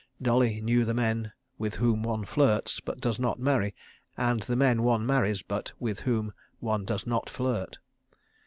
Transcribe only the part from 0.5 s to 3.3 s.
knew the men with whom one flirts but does